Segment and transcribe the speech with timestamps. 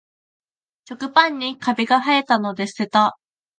[0.89, 3.19] 食パンにカビがはえたので捨てた